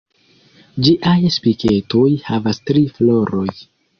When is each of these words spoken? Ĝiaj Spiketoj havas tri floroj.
Ĝiaj 0.85 1.17
Spiketoj 1.35 2.07
havas 2.31 2.61
tri 2.71 2.83
floroj. 2.97 3.47